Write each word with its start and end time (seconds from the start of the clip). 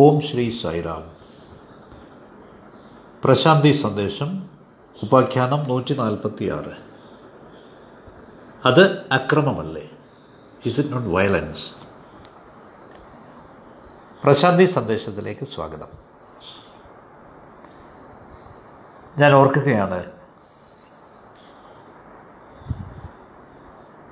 ഓം 0.00 0.20
ശ്രീ 0.20 0.44
സൈറാം 0.60 1.02
പ്രശാന്തി 3.24 3.72
സന്ദേശം 3.82 4.30
ഉപാഖ്യാനം 5.02 5.68
നൂറ്റി 5.68 5.94
നാൽപ്പത്തി 5.94 6.48
ആറ് 6.48 6.72
അത് 8.64 8.80
അക്രമമല്ലേ? 9.12 9.90
Is 10.66 10.80
it 10.80 10.92
not 10.92 11.08
violence 11.08 11.64
Prashanti 14.24 14.66
സന്ദേശത്തിലേക്ക് 14.66 15.44
സ്വാഗതം. 15.44 15.90
ഞാൻ 19.18 19.32
ഓർക്കുകയാണ് 19.32 20.00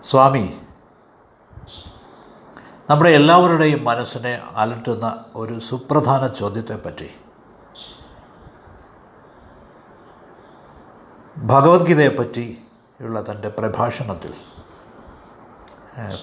സ്വാമി 0.03 0.47
നമ്മുടെ 2.91 3.11
എല്ലാവരുടെയും 3.11 3.84
മനസ്സിനെ 3.84 4.43
അലട്ടുന്ന 4.56 5.25
ഒരു 5.34 5.59
സുപ്രധാന 5.59 6.27
ചോദ്യത്തെപ്പറ്റി. 6.27 7.10
ഭഗവത്ഗീതയെപ്പറ്റി 11.38 12.62
ഉള്ള 13.01 13.30
തന്റെ 13.30 13.48
പ്രഭാഷണത്തിൽ 13.48 14.34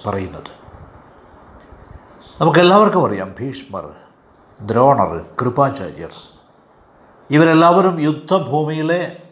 പറയുന്നത്. 0.06 0.50
നമുക്കെല്ലാവർക്കും 2.40 3.06
അറിയാം 3.06 3.34
ഭീഷ്മർ 3.40 3.94
ദ്രോണർ 4.62 5.24
കൃപാചാര്യർ 5.40 6.12
ഇവരെല്ലാവരും 7.30 8.00
യുദ്ധഭൂമിയിലെ 8.00 9.22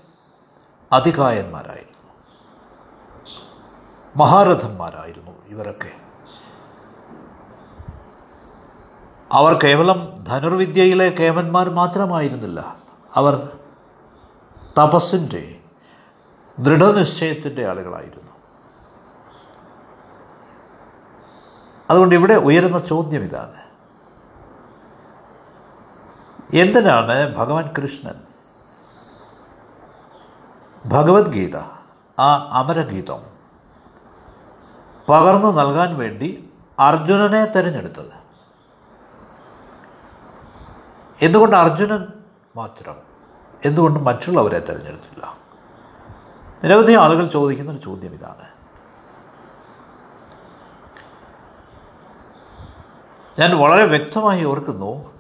അധികായന്മാരായിരുന്നു 0.93 2.13
മഹാരഥന്മാരായിരുന്നു 4.17 5.37
ഇവരൊക്കെ. 5.49 6.06
അവർ 9.33 9.59
കേവലം 9.65 10.25
ധനുർവിദ്യയിലെ 10.25 11.09
കേമന്മാർ 11.09 11.71
മാത്രമായിരുന്നില്ല. 11.71 12.77
അവർ 13.15 13.59
തപസ്സിന്റെ 14.79 15.61
ദൃഢനിശ്ചയത്തിന്റെ 16.59 17.67
ആളുകളായിരുന്നു. 17.67 18.33
അതുകൊണ്ട് 21.91 22.15
ഇവിടെ 22.15 22.35
ഉയരുന്ന 22.35 22.79
ചോദ്യം 22.79 23.23
ഇതാണ്. 23.23 23.67
എന്തിനാണ് 26.57 27.37
ഭഗവാൻ 27.37 27.73
കൃഷ്ണൻ 27.79 28.15
ഭഗവത്ഗീത 30.87 31.57
ആ 32.19 32.59
അമരഗീതം 32.59 33.23
പകർന്നു 35.09 35.53
നൽകാൻ 35.53 35.99
വേണ്ടി 35.99 36.51
അർജുനനെ 36.79 37.45
തിരഞ്ഞെടുത്തത്? 37.45 38.26
എന്തുകൊണ്ട് 41.23 41.57
അർജുനൻ 41.57 42.07
മാത്രം? 42.57 42.97
എന്തുകൊണ്ട് 43.65 44.01
മറ്റുള്ളവരെ 44.01 44.59
തിരഞ്ഞെടുത്തില്ല? 44.59 45.37
നിരവധി 46.65 46.93
ആളുകൾ 46.93 47.27
ചോദിക്കുന്ന 47.27 47.71
ഒരു 47.73 47.79
ചോദ്യം 47.79 48.15
ഇതാണ്. 48.15 48.57
ഞാൻ 53.41 53.57
വളരെ 53.57 53.85
വ്യക്തമായി 53.85 54.45
ഓർക്കുന്നു 54.45 55.13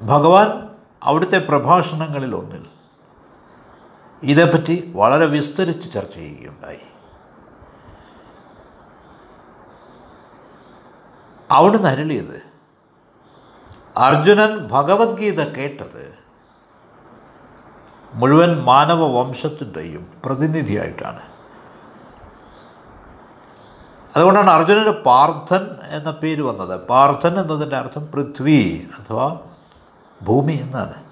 ഭഗവാൻ 0.00 0.68
അവിടുത്തെ 1.02 1.38
പ്രഭാഷണങ്ങളിൽ 1.38 2.36
ഒന്നിൽ 2.36 2.66
ഇതേപ്പറ്റി 4.22 4.92
വളരെ 4.96 5.26
വിസ്തരിച്ച് 5.26 5.92
ചർച്ച 5.92 6.14
ചെയ്യുകയുണ്ടായി. 6.14 6.80
അവിടുന്ന് 11.50 11.88
അരുളിയത് 11.88 12.49
അർജുനൻ 13.96 14.58
ഭഗവത്ഗീത 14.58 15.44
കേട്ടത് 15.44 16.14
മുഴുവൻ 18.14 18.62
മാനവ 18.62 19.06
വംശത്തിന്റെയും 19.06 20.06
പ്രതിനിധിയായിട്ടാണ്. 20.24 21.20
അതുകൊണ്ടാണ് 24.16 24.50
അർജുനന് 24.50 24.90
പാർത്ഥൻ 24.90 25.66
എന്ന 25.88 26.10
പേര് 26.10 26.42
വന്നത്. 26.42 26.80
പാർത്ഥൻ 26.80 27.40
എന്നതിന്റെ 27.40 27.76
അർത്ഥം 27.76 28.06
പൃഥ്വി 28.06 28.88
അഥവാ 28.98 29.38
ഭൂമി 30.22 30.52
എന്നാണ്. 30.52 31.04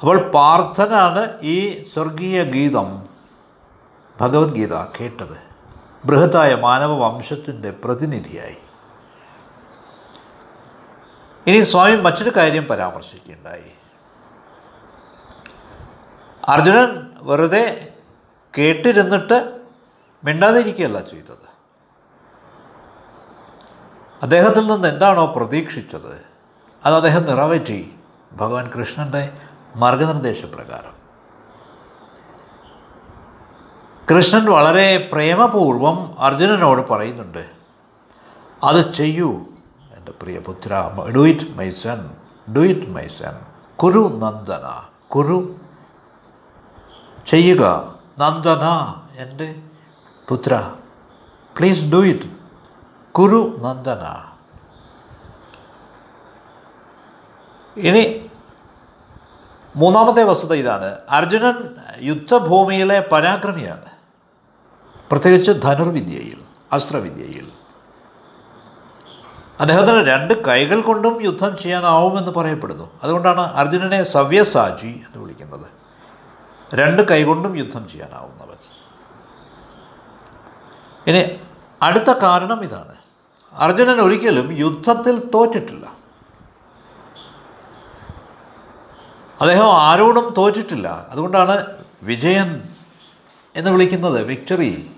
അപ്പോൾ 0.00 0.30
പാർത്ഥനാണ് 0.30 1.40
ഈ 1.42 1.84
സ്വർഗീയ 1.84 2.44
ഗീതം 2.44 3.08
ഭഗവത്ഗീത 4.20 4.74
കേട്ടത്. 4.76 5.36
ബൃഹത്തായ 6.04 6.54
മാനവ 6.54 6.92
വംശത്തിന്റെ 6.98 7.70
പ്രതിനിധിയായി. 7.70 8.56
ഇനി 11.48 11.64
സ്വാമി 11.64 11.96
മറ്റൊരു 11.96 12.32
കാര്യം 12.36 12.64
പരാമർശിക്കുകയുണ്ടായി. 12.64 13.72
അർജുനൻ 16.48 17.10
വെറുതെ 17.20 17.94
കേട്ടിരുന്നിട്ട് 18.58 19.60
മിണ്ടാതിരിക്കുകയല്ല 20.24 21.00
ചെയ്തത്. 21.00 21.48
അദ്ദേഹത്തിൽ 24.22 24.66
നിന്ന് 24.66 24.88
എന്താണോ 24.88 25.26
പ്രതീക്ഷിച്ചത്? 25.36 26.24
അത് 26.86 26.94
അദ്ദേഹം 26.94 27.22
നിറവേറ്റി 27.22 27.94
ഭഗവാൻ 28.32 28.70
കൃഷ്ണന്റെ 28.70 29.32
മാർഗനിർദ്ദേശപ്രകാരം. 29.76 30.98
കൃഷ്ണൻ 34.10 34.44
വളരെ 34.44 35.10
പ്രേമപൂർവം 35.12 36.20
അർജുനനോട് 36.20 36.88
പറയുന്നുണ്ട് 36.88 37.50
അത് 38.64 38.92
ചെയ്യൂ 38.92 39.46
എന്റെ 40.08 40.18
പ്രിയപുത്ര 40.22 40.90
do 41.16 41.28
it 41.28 41.58
my 41.58 41.70
son 41.70 42.10
do 42.56 42.60
it 42.60 42.90
my 42.90 43.06
son. 43.06 43.40
കുരു 43.76 44.18
നന്ദന 44.18 44.82
കുരു 45.08 45.56
ചെയ്യുക 47.26 47.94
നന്ദന 48.18 48.94
എന്റെ 49.16 49.62
പുത്ര. 50.28 50.72
Please 51.58 51.92
do 51.92 51.96
it. 51.96 52.24
കുരു 53.12 53.56
നന്ദന. 53.60 54.32
ഇനി 57.80 58.30
മൂന്നാമത്തെ 59.76 60.22
വസ്തുത 60.22 60.52
ഇതാണ്. 60.52 60.96
അർജുനൻ 61.10 61.74
യുദ്ധഭൂമിയിലെ 62.00 63.08
പരാക്രമിയാണ്. 63.12 63.84
പ്രത്യേകിച്ച് 65.10 65.52
ധനുർവിദ്യയിൽ 65.62 66.42
അസ്ത്രവിദ്യയിൽ. 66.72 67.57
അദ്ദേഹത്തിന് 69.60 70.06
രണ്ട് 70.06 70.44
കൈകൾ 70.46 70.80
കൊണ്ടും 70.80 71.24
യുദ്ധം 71.24 71.56
ചെയ്യാനാവുമെന്ന് 71.62 72.30
പറയപ്പെടുന്നു. 72.30 72.90
അതുകൊണ്ടാണ് 73.02 73.40
അർജുനനെ 73.40 74.04
സവ്യസാജി 74.04 74.86
എന്ന് 74.86 75.18
വിളിക്കുന്നത്. 75.18 75.66
രണ്ട് 76.74 77.08
കൈകൊണ്ടും 77.08 77.58
യുദ്ധം 77.58 77.88
ചെയ്യാനാവുന്നവൻ. 77.88 78.48
ഇനി 81.06 81.40
അടുത്ത 81.82 82.12
കാരണം 82.12 82.64
ഇതാണ്. 82.64 82.94
അർജുനൻ 83.52 84.00
ഒരിക്കലും 84.00 84.58
യുദ്ധത്തിൽ 84.58 85.30
തോറ്റിട്ടില്ല. 85.30 85.86
അദ്ദേഹം 89.40 89.82
ആരോടും 89.82 90.34
തോറ്റിട്ടില്ല. 90.36 91.06
അതുകൊണ്ടാണ് 91.10 91.66
വിജയൻ 92.02 92.62
എന്ന് 93.56 93.70
വിളിക്കുന്നത് 93.70 94.22
വിക്ടറി. 94.22 94.90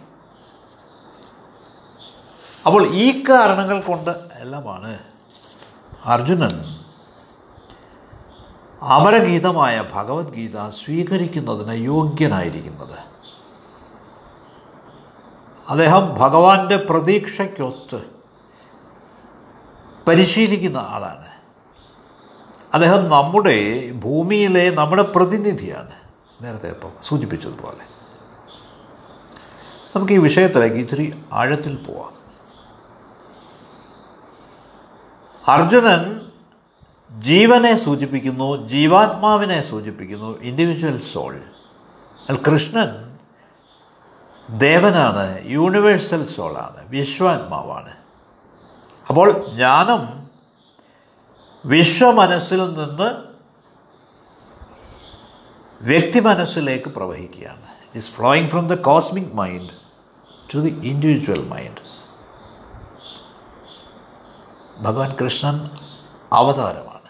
അപ്പോൾ 2.66 2.86
ഈ 2.86 3.22
കാരണങ്ങൾ 3.22 3.80
കൊണ്ട് 3.80 4.10
എല്ലാമാണ് 4.34 4.98
അർജുനൻ 6.04 6.76
അമരഗീതമായ 8.82 9.84
ഭഗവത്ഗീത 9.92 10.68
സ്വീകരിക്കുന്നതിന് 10.68 11.84
യോഗ്യനായിരിക്കുന്നത്. 11.84 12.98
അദ്ദേഹം 15.68 16.14
ഭഗവാന്റെ 16.14 16.76
പ്രതീക്ഷയ്ക്കൊത്ത് 16.76 18.04
പരിശീലിക്കുന്ന 20.08 20.78
ആളാണ്. 20.78 21.26
അദ്ദേഹം 22.74 23.08
നമ്മുടെ 23.08 23.90
ഭൂമിയിലെ 23.90 24.70
നമ്മുടെ 24.70 25.02
പ്രതിനിധിയാണ്. 25.02 25.92
നേരത്തെ 26.42 26.68
ഇപ്പം 26.68 26.90
സൂചിപ്പിച്ചതുപോലെ. 27.02 27.84
നമുക്ക് 29.96 30.12
ഈ 30.12 30.18
വിഷയത്തിലേക്ക് 30.18 30.76
ഇത്തിരി 30.76 31.24
ആഴത്തിൽ 31.32 31.76
പോവാം. 31.76 32.19
അർജുനൻ 35.52 36.02
ജീവനെ 37.10 37.76
സൂചിപ്പിക്കുന്നു 37.76 38.48
ജീവാത്മാവിനെ 38.66 39.60
സൂചിപ്പിക്കുന്നു 39.70 40.30
ഇൻഡിവിജ്വൽ 40.42 41.00
സോൾ 41.12 41.34
കൃഷ്ണൻ 42.48 42.90
ദേവനാണ് 44.48 45.26
യൂണിവേഴ്സൽ 45.48 46.24
സോളാണ് 46.24 46.80
വിശ്വാത്മാവാണ്. 46.88 47.92
അപ്പോൾ 49.08 49.28
ജ്ഞാനം 49.54 50.02
വിശ്വമനസ്സിൽ 51.64 52.60
നിന്ന് 52.74 53.08
വ്യക്തി 55.80 56.20
മനസ്സിലേക്ക് 56.20 56.88
പ്രവഹിക്കുകയാണ് 56.88 57.66
it's 57.94 58.10
flowing 58.10 58.48
from 58.48 58.68
the 58.68 58.74
cosmic 58.74 59.32
mind 59.34 59.70
to 60.54 60.58
the 60.58 60.72
individual 60.88 61.42
mind 61.48 61.89
ഭഗവാൻ 64.80 65.16
കൃഷ്ണൻ 65.24 65.70
അവതാരമാണ്. 66.32 67.00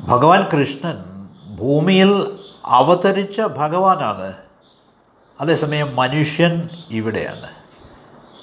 ഭഗവാൻ 0.00 0.42
കൃഷ്ണൻ 0.42 1.28
ഭൂമിയിൽ 1.56 2.38
അവതരിച്ച 2.64 3.40
ഭഗവാനാണ്. 3.40 4.32
അതേസമയം 5.40 5.96
മനുഷ്യൻ 5.96 6.68
ഇവിടെയാണ്. 6.90 7.48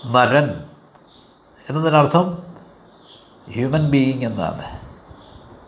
നരൻ 0.05 0.63
എന്നതിനർത്ഥം 1.69 2.55
ഹ്യൂമൻ 3.51 3.89
ബീയിങ് 3.89 4.25
എന്നാണ്. 4.25 4.79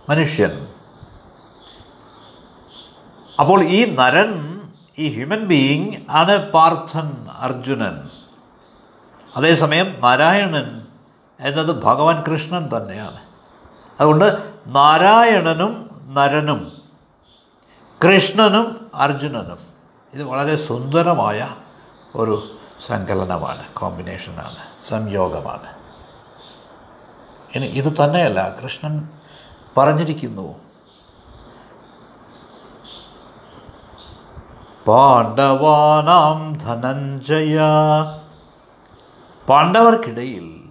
മനുഷ്യൻ. 0.10 0.68
അപ്പോൾ 3.40 3.64
ഈ 3.64 3.96
നരൻ 3.96 4.62
ഈ 5.00 5.14
ഹ്യൂമൻ 5.14 5.40
ബീയിങ് 5.40 6.06
ആണ് 6.10 6.52
പാർത്ഥൻ 6.52 7.28
അർജുനൻ. 7.30 8.13
അതേസമയം 9.36 9.96
നാരായണൻ 10.00 10.86
എന്നത് 11.40 11.84
ഭഗവാൻ 11.84 12.24
കൃഷ്ണൻ 12.24 12.70
തന്നെയാണ്. 12.78 13.20
അതുകൊണ്ട് 14.00 14.54
നാരായണനും 14.68 15.90
നരനും 16.08 16.82
കൃഷ്ണനും 18.06 18.92
അർജുനനും 18.96 19.58
ഇത് 20.14 20.24
വളരെ 20.24 20.56
സുന്ദരമായ 20.56 21.56
ഒരു 22.16 22.58
സങ്കലനമാണ് 22.88 23.74
കോമ്പിനേഷനാണ് 23.74 24.58
സംയോഗമാണ്. 24.88 25.68
ഇനി 27.56 27.66
ഇത് 27.66 27.94
തന്നെയല്ല 28.04 28.56
കൃഷ്ണൻ 28.64 29.10
പറഞ്ഞിരിക്കുന്നു. 29.78 30.56
പാണ്ഡവാനാം 34.88 36.54
ധനഞ്ജയ 36.54 37.60
പാണ്ഡവർക്കിടയിൽ 39.50 40.70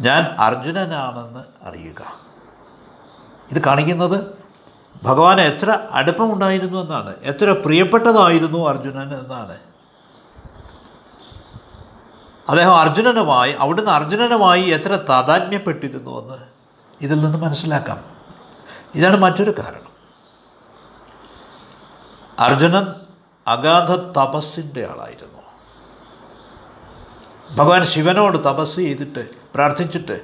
ഞാൻ 0.00 0.22
അർജുനനാണെന്ന് 0.38 1.44
അറിയുക. 1.62 2.20
ഇത് 3.50 3.62
കാണിക്കുന്നത് 3.64 4.44
ഭഗവാൻ 5.02 5.40
എത്ര 5.40 5.88
അടുപ്പമുണ്ടായിരുന്നു 5.90 6.80
എന്നാണ്. 6.80 7.14
എത്ര 7.22 7.52
പ്രിയപ്പെട്ടതായിരുന്നു 7.52 8.68
അർജുനൻ 8.68 9.18
എന്നാണ്. 9.18 9.56
അദ്ദേഹം 12.48 12.80
അർജുനനുമായി 12.80 13.52
അവിടുന്ന് 13.52 13.90
അർജുനനുമായി 13.90 14.62
എത്ര 14.62 14.94
താതാത്മ്യപ്പെട്ടിരുന്നുവെന്ന് 15.08 16.36
ഇതിൽ 17.00 17.24
നിന്ന് 17.24 17.38
മനസ്സിലാക്കാം. 17.38 18.04
ഇതാണ് 18.94 19.16
മറ്റൊരു 19.16 19.50
കാരണം. 19.50 19.94
അർജുനൻ 22.38 22.86
അഗാധ 23.48 23.90
തപസ്സിന്റെ 23.90 24.86
ആളായിരുന്നു. 24.86 25.33
ഭഗവാൻ 27.50 27.86
ശിവനോട് 27.86 28.38
തപസ് 28.38 28.76
ചെയ്തിട്ട് 28.76 29.28
പ്രാർത്ഥിച്ചിട്ട്. 29.54 30.20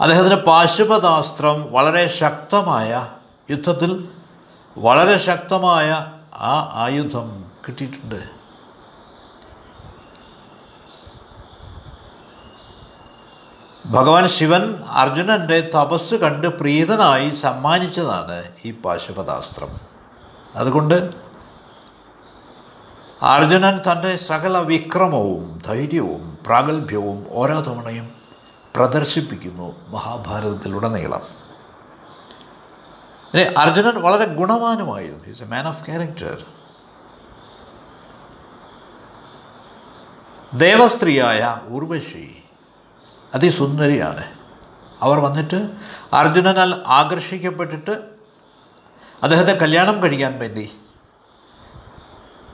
അദ്ദേഹത്തിന് 0.00 0.34
പാശുപതാസ്ത്രം 0.34 1.72
വളരെ 1.72 2.08
ശക്തമായ 2.08 3.08
യുദ്ധത്തിൽ 3.50 4.08
വളരെ 4.78 5.18
ശക്തമായ 5.18 6.06
ആ 6.34 6.70
ആയുധം 6.72 7.44
കിട്ടിയിട്ടുണ്ട്. 7.68 8.36
ഭഗവാൻ 13.86 14.28
ശിവൻ 14.28 14.82
അർജുനന്റെ 14.88 15.60
തപസ് 15.60 16.14
കണ്ട് 16.14 16.46
പ്രീതനായി 16.46 17.34
സമ്മാനിച്ചതാണ് 17.34 18.44
ഈ 18.64 18.70
പാശുപതാസ്ത്രം. 18.70 19.68
അതുകൊണ്ട് 20.54 21.25
അർജുനൻ 23.22 23.78
തന്റെ 23.78 24.16
സകല 24.16 24.58
വിക്രമവും 24.58 25.62
ധൈര്യവും 25.66 26.38
പ്രാഗൽഭ്യവും 26.46 27.26
ഓരോ 27.30 27.60
തവണയും 27.60 28.10
പ്രദർശിപ്പിക്കുന്നു 28.76 29.76
മഹാഭാരതത്തിലുടനീളം. 29.88 31.22
അർജുനൻ 33.58 34.02
വളരെ 34.02 34.24
ഗുണവാനുമായിരുന്നു. 34.24 35.24
Is 35.24 35.42
a 35.42 35.46
man 35.46 35.68
of 35.68 35.86
character 35.86 36.44
ദേവസ്ത്രീയായ 40.54 41.60
Urvashi 41.68 42.42
അതിസുന്ദരിയാണ്. 43.34 44.24
അവർ 45.00 45.18
വന്നിട്ട് 45.18 45.70
അർജുനനാൽ 46.12 46.82
ആകർഷിക്കപ്പെട്ടിട്ട് 46.86 47.90
അദ്ദേഹത്തെ 49.22 49.52
കല്യാണം 49.52 50.02
കഴിക്കാൻ 50.02 50.38
വേണ്ടി 50.38 50.72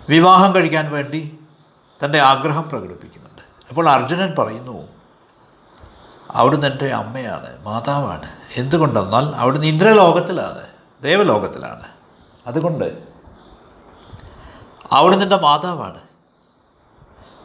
വിവാഹം 0.09 0.55
കഴിക്കാൻ 0.55 0.91
വേണ്ടി 0.91 1.39
തന്റെ 2.05 2.21
ആഗ്രഹം 2.21 2.69
പ്രകടിപ്പിക്കുന്നുണ്ട്. 2.69 3.43
അപ്പോൾ 3.69 3.89
അർജുനൻ 3.89 4.35
പറയുന്നു 4.39 4.89
അവിടുന്ന് 6.31 6.67
എന്റെ 6.67 6.89
അമ്മയാണ് 6.89 7.65
മാതാവാണ്. 7.65 8.33
എന്തുകൊണ്ടെന്നാൽ 8.57 9.37
അവിടുന്ന് 9.37 9.67
ഇന്ദ്രലോകത്തിലാണ് 9.67 10.67
ദേവലോകത്തിലാണ്. 11.03 11.89
അതുകൊണ്ട് 12.47 13.03
അവിടുന്ന് 14.93 15.25
എന്റെ 15.25 15.37
മാതാവാണ്. 15.37 16.01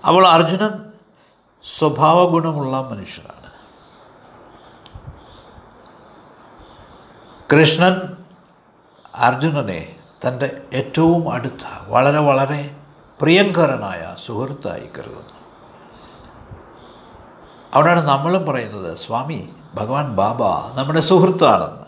അപ്പോൾ 0.07 0.27
അർജുനൻ 0.27 0.92
സ്വഭാവ 1.63 2.25
ഗുണമുള്ള 2.25 2.81
മനുഷ്യനാണ്. 2.81 3.48
കൃഷ്ണൻ 7.54 8.01
അർജുനനെ 9.15 9.95
തന്റെ 10.25 10.62
ഏറ്റവും 10.74 11.31
അടുത്ത 11.31 11.66
വളരെ 11.88 12.19
വളരെ 12.19 12.75
പ്രിയങ്കരനായ 13.22 14.16
സുഹൃത്തായി 14.25 14.90
കരുതുന്നു. 14.98 15.38
അവിടെയാണ് 17.74 18.08
നമ്മളും 18.08 18.46
പറയുന്നത് 18.46 18.98
സ്വാമി 18.98 19.50
ഭഗവാൻ 19.75 20.16
ബാബ 20.16 20.44
നമ്മുടെ 20.78 21.00
സുഹൃത്താണെന്ന്. 21.00 21.88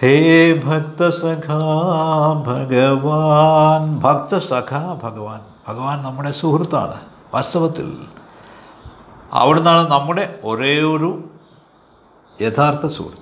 ഹേ 0.00 0.52
ഭക്തസഖാ 0.52 1.58
ഭഗവാൻ 2.46 4.00
ഭക്തസഖാ 4.00 5.00
ഭഗവാൻ 5.02 5.40
ഭഗവാൻ 5.68 6.02
നമ്മുടെ 6.02 6.32
സുഹൃത്താണ്. 6.32 7.00
വാസ്തവത്തിൽ 7.34 8.06
അവിടുന്നാണ് 9.32 9.90
നമ്മുടെ 9.90 10.40
ഒരേ 10.44 10.82
ഒരു 10.82 11.24
യഥാർത്ഥ 12.42 12.86
സുഹൃത്ത്. 12.86 13.21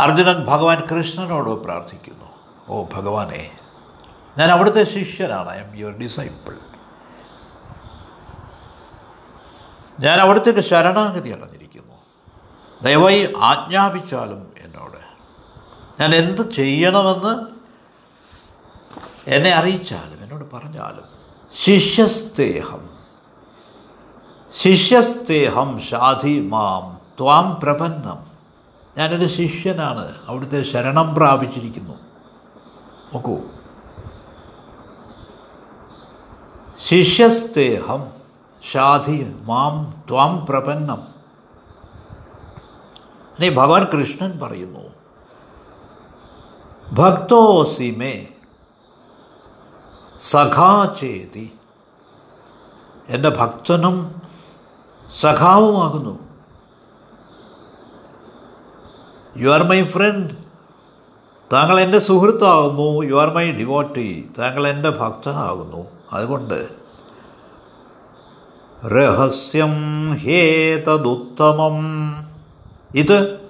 അർജുനൻ 0.00 0.44
ഭഗവാൻ 0.44 0.80
കൃഷ്ണനോട് 0.80 1.50
പ്രാർത്ഥിക്കുന്നു. 1.50 2.24
ഓ 2.68 2.84
ഭഗവാനെ 2.94 3.58
ഞാൻ 4.38 4.50
അവിടുത്തെ 4.50 4.84
ശിഷ്യനാണ്. 4.84 5.50
ഐ 5.50 5.56
എം 5.56 5.76
യുവർ 5.76 5.92
ഡിസൈപ്പിൾ 5.92 6.54
ഞാൻ 10.00 10.20
അവിടുത്തെ 10.20 10.60
ശരണാഗതി 10.60 11.28
അടഞ്ഞിരിക്കുന്നു. 11.28 11.94
ദയവായി 12.82 13.32
ആജ്ഞാപിച്ചാലും 13.36 14.52
എന്നോട്. 14.58 14.98
ഞാൻ 16.00 16.14
എന്ത് 16.14 16.50
ചെയ്യണമെന്ന് 16.50 17.46
എന്നെ 19.26 19.50
അറിയിച്ചാലും 19.50 20.22
എന്നോട് 20.22 20.50
പറഞ്ഞാലും. 20.50 21.04
ശിഷ്യസ്തേഹം. 21.56 22.90
ശിഷ്യസ്തേഹം 24.54 25.80
ഷാധി 25.80 26.48
മാം 26.48 27.00
ത്വാം 27.20 27.60
പ്രപന്നം. 27.60 28.29
ഞാനൊരു 28.98 29.26
ശിഷ്യനാണ്. 29.26 30.14
അവിടുത്തെ 30.26 30.62
ശരണം 30.62 31.14
പ്രാപിച്ചിരിക്കുന്നു. 31.14 31.94
നോക്കൂ. 33.14 33.38
ശിഷ്യസ്തേഹം 36.86 38.06
ഷാധി 38.62 39.36
മാം 39.40 40.04
ത്വാം 40.08 40.46
പ്രപന്നം. 40.46 41.02
ഇനി 43.38 43.48
ഭഗവാൻ 43.48 43.84
കൃഷ്ണൻ 43.84 44.38
പറയുന്നു 44.38 44.80
ഭക്തോസി 46.92 47.94
മേ 47.98 48.28
സഖാചേതി. 50.20 51.52
എന്റെ 53.08 53.28
ഭക്തനും 53.28 54.22
സഖാവുമാകുന്നു. 55.20 56.29
യു 59.36 59.48
ആർ 59.48 59.62
മൈ 59.62 59.82
ഫ്രണ്ട് 59.82 60.34
താങ്കൾ 61.52 61.80
എന്റെ 61.80 61.98
സുഹൃത്താകുന്നു. 61.98 63.02
യു 63.06 63.14
ആർ 63.14 63.34
മൈ 63.34 63.52
ഡിവോട്ടി 63.52 64.30
താങ്കൾ 64.38 64.68
എന്റെ 64.68 64.90
ഭക്തനാകുന്നു. 64.90 65.86
അതുകൊണ്ട് 66.12 66.68
രഹസ്യം 68.86 69.74
ഹേതദുത്തമം 70.14 71.78
ഇത് 72.94 73.40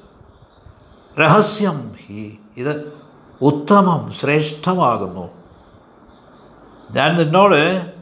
രഹസ്യം 1.20 1.94
ഹി. 2.06 2.38
ഇത് 2.56 2.92
ഉത്തമം 3.42 4.12
ശ്രേഷ്ഠമാകുന്നു. 4.12 5.30
ഞാൻ 6.90 7.16
നിന്നോട് 7.16 7.92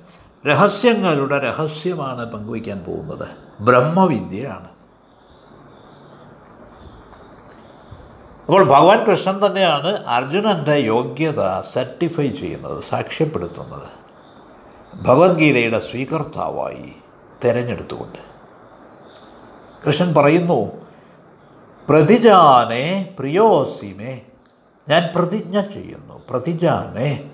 രഹസ്യങ്ങളുടെ 0.47 1.39
രഹസ്യമാണ് 1.39 2.33
പങ്കുവയ്ക്കാൻ 2.33 2.79
പോകുന്നത്. 2.79 3.29
ബ്രഹ്മവിദ്യയാണ്. 3.61 4.78
അപ്പോൾ 8.49 8.65
ഭഗവാൻ 8.65 9.05
കൃഷ്ണൻ 9.05 9.47
തന്നെയാണ് 9.47 10.07
അർജുനന്റെ 10.07 10.75
യോഗ്യത 10.75 11.61
സർട്ടിഫൈ 11.61 12.27
ചെയ്യുന്നത് 12.27 12.85
സാക്ഷ്യപ്പെടുത്തുന്നത്. 12.85 13.89
ഭഗവത്ഗീതയുടെ 14.95 15.79
സ്വീകർത്താവായി 15.79 16.93
തിരഞ്ഞെടുത്തുകൊണ്ട്. 17.45 18.19
കൃഷ്ണൻ 19.87 20.15
പറയുന്നു 20.15 20.73
പ്രതിജാനെ 21.89 23.15
പ്രിയോസിമേ 23.19 24.23
ഞാൻ 24.89 25.09
പ്രതിജ്ഞ 25.17 25.61
ചെയ്യുന്നു 25.61 26.23
പ്രതിജാനെ. 26.31 27.31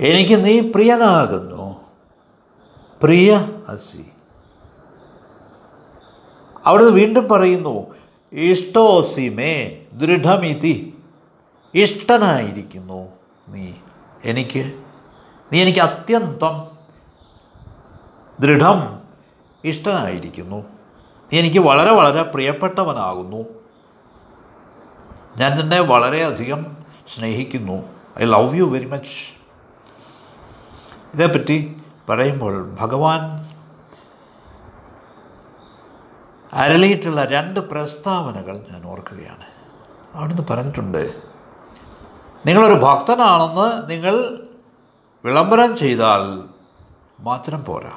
എനിക്ക് 0.00 0.44
നീ 0.44 0.60
പ്രിയനാകുന്നു. 0.60 1.80
പ്രിയ 3.02 3.34
അസി. 3.68 4.06
അവിടുന്ന് 6.66 6.92
വീണ്ടും 6.92 7.28
പറയുന്നു 7.28 7.99
ഇഷ്ടോസിമേ 8.32 9.82
ദൃഢമിതി. 9.92 10.98
ഇഷ്ടനായിരിക്കുന്നു 11.74 13.08
നീ. 13.48 13.72
എനിക്ക് 14.24 14.72
നീ 15.52 15.62
എനിക്ക് 15.62 15.78
അത്യന്തം 15.78 16.64
ദൃഢം 18.40 18.98
ഇഷ്ടനായിരിക്കുന്നു. 19.64 20.56
നീ 21.32 21.38
എനിക്ക് 21.38 21.58
വളരെ 21.58 21.90
വളരെ 21.90 22.22
പ്രിയപ്പെട്ടവനാകുന്നു. 22.22 23.44
ഞാൻ 25.36 25.58
നിന്നെ 25.58 25.80
വളരെയധികം 25.80 26.76
സ്നേഹിക്കുന്നു. 27.16 27.82
I 28.22 28.24
love 28.24 28.56
you 28.56 28.64
very 28.64 28.84
much. 28.84 29.40
ഇതേപ്പറ്റി 31.14 31.76
പറയുമ്പോൾ 32.08 32.76
ഭഗവാൻ 32.80 33.49
അരളിയിട്ടുള്ള 36.52 37.24
രണ്ട് 37.24 37.60
പ്രസ്താവനകൾ 37.60 38.56
ഞാൻ 38.56 38.86
ഓർക്കുകയാണ്. 38.86 39.44
അവിടുന്ന് 40.14 40.42
പറഞ്ഞിട്ടുണ്ട് 40.50 41.14
നിങ്ങളൊരു 42.46 42.74
ഭക്തനാണെന്ന് 42.74 43.90
നിങ്ങൾ 43.90 44.46
വിളംബരം 45.24 45.76
ചെയ്താൽ 45.76 46.42
മാത്രം 47.20 47.64
പോരാ. 47.64 47.92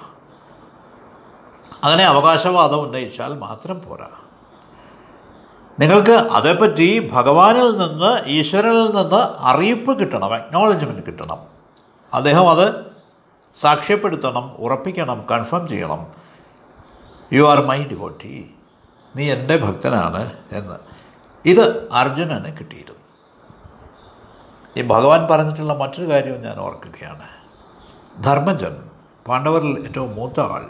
അങ്ങനെ 1.83 2.03
അവകാശവാദം 2.03 2.79
ഉന്നയിച്ചാൽ 2.79 3.33
മാത്രം 3.33 3.81
പോരാ. 3.81 4.07
നിങ്ങൾക്ക് 5.79 6.11
അതേപ്പറ്റി 6.11 7.09
ഭഗവാനിൽ 7.13 7.77
നിന്ന് 7.77 8.23
ഈശ്വരനിൽ 8.25 8.85
നിന്ന് 8.85 9.39
അറിയിപ്പ് 9.39 9.99
കിട്ടണം 9.99 10.33
അക്നോളജ്മെന്റ് 10.33 11.05
കിട്ടണം. 11.05 11.39
അദ്ദേഹം 12.13 12.49
അത് 12.49 12.85
സാക്ഷ്യപ്പെടുത്തണം 13.61 14.55
ഉറപ്പിക്കണം 14.55 15.25
കൺഫേം 15.31 15.67
ചെയ്യണം. 15.67 16.22
യു 17.33 17.43
ആർ 17.43 17.65
മൈ 17.65 17.83
ഡിവോട്ടി 17.83 18.53
നീ 19.15 19.31
എന്റെ 19.31 19.57
ഭക്തനാണ് 19.57 20.33
എന്ന്. 20.51 20.75
ഇത് 21.45 21.93
അർജുനന് 21.93 22.57
കിട്ടിയിരുന്നു. 22.57 23.03
ഈ 24.77 24.81
ഭഗവാൻ 24.81 25.27
പറഞ്ഞിട്ടുള്ള 25.31 25.73
മറ്റൊരു 25.73 26.09
കാര്യവും 26.09 26.41
ഞാൻ 26.41 26.57
ഓർക്കുകയാണ്. 26.57 27.27
ധർമ്മജൻ 28.23 28.89
പാണ്ഡവരിൽ 29.27 29.85
ഏറ്റവും 29.87 30.15
മൂത്ത 30.15 30.39
ആൾ 30.39 30.65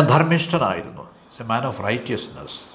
ധർമ്മിഷ്ഠനായിരുന്നു. 0.00 1.02
It's 1.02 1.42
a 1.42 1.44
man 1.44 1.66
of 1.66 1.84
righteousness 1.84 2.70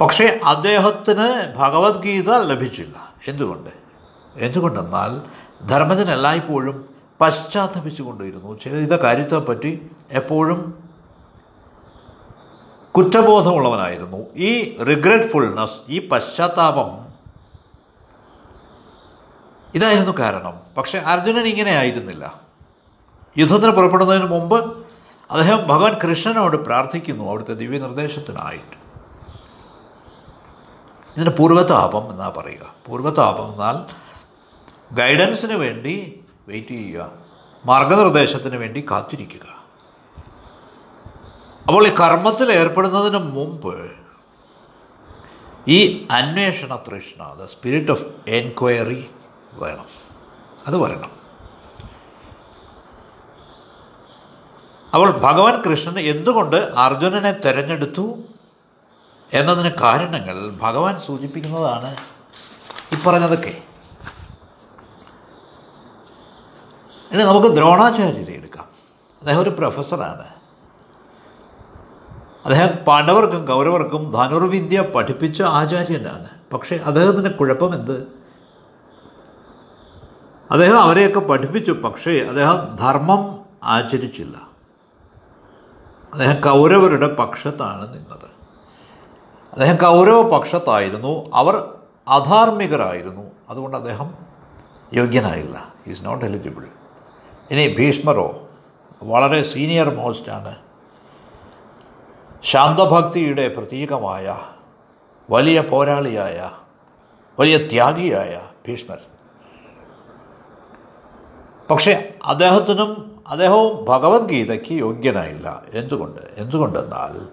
പക്ഷേ 0.00 0.40
അദ്ദേഹത്തിന് 0.44 1.54
ഭഗവത്ഗീത 1.56 2.36
ലഭിച്ചില്ല. 2.36 3.14
എന്തുകൊണ്ട്? 3.28 3.70
എന്തുകൊണ്ടെന്നാൽ 4.36 5.22
ധർമ്മജൻ 5.66 6.10
എല്ലായ്പ്പോഴും 6.10 6.89
പശ്ചാത്തപിച്ചു 7.20 8.02
കൊണ്ടിരുന്നു 8.02 8.58
ചെയ്ത 8.58 8.92
കാര്യത്തെപ്പറ്റി 8.92 9.90
എപ്പോഴും 10.10 10.90
കുറ്റബോധമുള്ളവനായിരുന്നു. 12.96 14.16
ഈ 14.36 14.76
റിഗ്രറ്റ്ഫുൾനെസ് 14.76 15.72
ഈ 15.88 16.08
പശ്ചാത്താപം 16.08 17.10
ഇതായിരുന്നു 19.74 20.18
കാരണം. 20.18 20.60
പക്ഷെ 20.76 20.98
അർജുനൻ 20.98 21.46
ഇങ്ങനെ 21.46 21.70
ആയിരുന്നില്ല. 21.70 22.40
യുദ്ധത്തിന് 23.38 23.70
പുറപ്പെടുന്നതിന് 23.70 24.26
മുമ്പ് 24.26 24.86
അദ്ദേഹം 25.30 25.68
ഭഗവാൻ 25.68 25.92
കൃഷ്ണനോട് 25.92 26.56
പ്രാർത്ഥിക്കുന്നു 26.56 27.24
അവിടുത്തെ 27.24 27.54
ദിവ്യനിർദ്ദേശത്തിനായിട്ട്. 27.54 28.80
ഇതിന് 31.16 31.30
പൂർവതാപം 31.30 32.10
എന്നാണ് 32.10 32.34
പറയുക. 32.34 32.74
പൂർവതാപം 32.86 33.52
എന്നാൽ 33.52 33.94
ഗൈഡൻസിന് 34.94 35.52
വേണ്ടി 35.52 36.19
വെയിറ്റ് 36.50 36.68
ചെയ്യുക. 36.68 37.10
മാർഗനിർദ്ദേശത്തിന് 37.66 38.56
വേണ്ടി 38.56 38.86
കാത്തിരിക്കുക. 38.90 39.60
അപ്പോൾ 41.66 41.86
ഈ 41.86 41.94
കർമ്മത്തിൽ 41.94 42.52
ഏർപ്പെടുന്നതിന് 42.52 43.18
മുമ്പ് 43.18 43.90
ഈ 45.68 46.08
അന്വേഷണ 46.10 46.76
തൃഷ്ണ 46.76 47.36
ദ 47.42 47.44
സ്പിരിറ്റ് 47.44 47.90
ഓഫ് 47.90 48.04
എൻക്വയറി 48.28 49.10
വേണം. 49.52 49.86
അത് 50.66 50.76
വരണം. 50.76 51.12
അപ്പോൾ 54.94 55.10
ഭഗവാൻ 55.10 55.62
കൃഷ്ണൻ 55.62 55.98
എന്തുകൊണ്ട് 55.98 56.56
അർജുനനെ 56.56 57.32
തിരഞ്ഞെടുത്തു 57.32 58.18
എന്നതിന് 59.32 59.70
കാരണങ്ങൾ 59.80 60.50
ഭഗവാൻ 60.50 61.00
സൂചിപ്പിക്കുന്നതാണ് 61.00 61.96
ഈ 62.94 62.96
പറഞ്ഞതൊക്കെ. 63.06 63.69
ഇനി 67.12 67.22
നമുക്ക് 67.22 67.48
ദ്രോണാചാര്യരെ 67.48 68.32
എടുക്കാം. 68.32 68.64
അദ്ദേഹം 69.20 69.40
ഒരു 69.40 69.50
പ്രൊഫസറാണ്. 69.50 70.24
അദ്ദേഹം 72.44 72.84
പാണ്ഡവർക്കും 72.84 73.44
കൗരവർക്കും 73.44 74.10
ധനുർവിദ്യ 74.10 74.80
പഠിപ്പിച്ച 74.94 75.42
ആചാര്യനാണ്. 75.42 76.28
പക്ഷേ 76.52 76.76
അദ്ദേഹത്തിന്റെ 76.76 77.30
കുഴപ്പമെന്ത് 77.30 78.12
അദ്ദേഹം 80.50 80.80
അവരെയൊക്കെ 80.80 81.20
പഠിപ്പിച്ചു 81.20 81.72
പക്ഷേ 81.72 82.18
അദ്ദേഹം 82.18 82.76
ധർമ്മം 82.76 83.38
ആചരിച്ചില്ല. 83.62 84.36
അദ്ദേഹം 86.12 86.36
കൗരവരുടെ 86.40 87.14
പക്ഷത്താണ് 87.14 87.94
നിന്നത്. 87.94 88.30
അദ്ദേഹം 89.52 89.76
കൗരവ 89.76 90.38
പക്ഷത്തായിരുന്നു. 90.38 91.30
അവർ 91.34 91.74
അധാർമികരായിരുന്നു 92.08 93.30
അതുകൊണ്ട് 93.50 93.76
അദ്ദേഹം 93.76 94.14
യോഗ്യനായില്ല. 94.92 95.74
ഈസ് 95.86 96.04
നോട്ട് 96.04 96.24
എലിജിബിൾ 96.24 96.64
ഇനി 97.50 97.74
ഭീഷ്മരോ? 97.78 98.48
വളരെ 99.02 99.42
സീനിയർ 99.42 99.94
മോസ്റ്റാണ്. 99.94 100.56
ശാന്തഭക്തിയുടെ 102.42 103.48
പ്രതീകമായ 103.48 104.38
വലിയ 105.30 105.60
പോരാളിയായ 105.60 106.50
വലിയ 107.40 107.56
ത്യാഗിയായ 107.56 108.40
ഭീഷ്മർ. 108.68 108.98
പക്ഷേ 111.70 112.14
അദ്ദേഹത്തിനും 112.24 113.22
അദ്ദേഹവും 113.26 113.84
ഭഗവത്ഗീതയ്ക്ക് 113.84 114.72
യോഗ്യനായില്ല. 114.72 115.62
എന്തുകൊണ്ട്? 115.72 116.22
എന്തുകൊണ്ടെന്നാൽ 116.36 117.28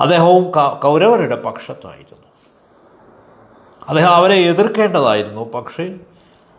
അദ്ദേഹവും 0.00 0.50
കൗരവരുടെ 0.82 1.36
പക്ഷത്തായിരുന്നു. 1.36 2.26
അദ്ദേഹം 3.88 4.10
അവരെ 4.10 4.34
എതിർക്കേണ്ടതായിരുന്നു. 4.34 5.50
പക്ഷേ 5.50 5.94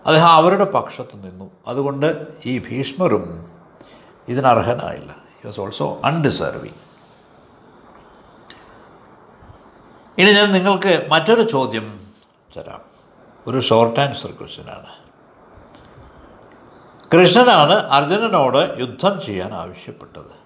അദ്ദേഹം 0.05 0.29
അവരുടെ 0.29 0.63
പക്ഷത്ത് 0.63 1.15
നിന്നു. 1.15 1.51
അതുകൊണ്ട് 1.67 2.27
ഈ 2.45 2.57
ഭീഷ്മരും 2.57 3.45
ഇതിനർഹനായില്ല. 4.27 5.12
ഹി 5.12 5.48
വാസ് 5.48 5.60
ഓൾസോ 5.60 6.01
അൺഡിസേർവിങ് 6.05 6.83
ഇനി 10.17 10.31
ഞാൻ 10.31 10.51
നിങ്ങൾക്ക് 10.51 11.07
മറ്റൊരു 11.10 11.41
ചോദ്യം 11.41 12.07
തരാം. 12.57 12.81
ഒരു 13.48 13.60
ഷോർട്ട് 13.60 14.00
ആൻസർ 14.00 14.31
ക്വസ്റ്റ്യനാണ് 14.31 15.03
കൃഷ്ണനാണ് 17.15 17.72
അർജുനനോട് 17.72 18.79
യുദ്ധം 18.79 19.22
ചെയ്യാൻ 19.25 19.53
ആവശ്യപ്പെട്ടത്. 19.53 20.43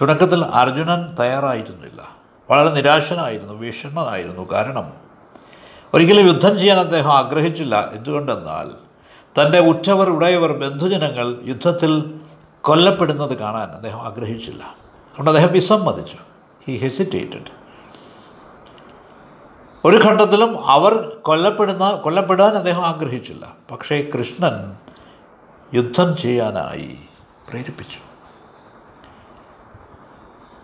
തുടക്കത്തിൽ 0.00 0.44
അർജുനൻ 0.44 1.14
തയ്യാറായിരുന്നില്ല. 1.14 2.08
വളരെ 2.50 2.70
നിരാശനായിരുന്നു 2.70 3.54
ഭീഷണനായിരുന്നു 3.54 4.52
കാരണം 4.52 4.92
ഒരിക്കലും 5.94 6.26
യുദ്ധം 6.26 6.58
ചെയ്യാൻ 6.58 6.78
അദ്ദേഹം 6.78 7.12
ആഗ്രഹിച്ചില്ല. 7.12 7.90
എന്തുകൊണ്ടെന്നാൽ 7.92 8.85
തന്റെ 9.40 9.58
ഉറ്റവർ 9.58 10.10
ഉടയവർ 10.10 10.52
ബന്ധുജനങ്ങൾ 10.52 11.36
യുദ്ധത്തിൽ 11.44 12.20
കൊല്ലപ്പെടുന്നത് 12.60 13.38
കാണാൻ 13.38 13.70
അദ്ദേഹം 13.70 14.02
ആഗ്രഹിച്ചില്ല. 14.02 14.62
അതുകൊണ്ട് 14.62 15.30
അദ്ദേഹം 15.30 15.52
വിസമ്മതിച്ചു. 15.52 16.16
ഹി 16.66 16.76
ഹെസിറ്റേറ്റഡ് 16.76 17.66
ഒരു 19.84 19.96
ഘട്ടത്തിലും 19.96 20.66
അവർ 20.66 21.18
കൊല്ലപ്പെടുന്ന 21.22 21.92
കൊല്ലപ്പെടാൻ 21.92 22.56
അദ്ദേഹം 22.56 22.86
ആഗ്രഹിച്ചില്ല. 22.86 23.56
പക്ഷേ 23.70 24.10
കൃഷ്ണൻ 24.14 24.76
യുദ്ധം 25.74 26.16
ചെയ്യാനായി 26.16 26.98
പ്രേരിപ്പിച്ചു. 27.50 27.98